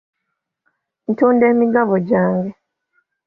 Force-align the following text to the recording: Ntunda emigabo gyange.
Ntunda 1.11 1.43
emigabo 1.53 1.93
gyange. 2.09 2.53